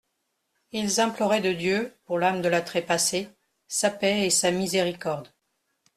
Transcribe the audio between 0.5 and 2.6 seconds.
Ils imploraient de Dieu, pour l'âme de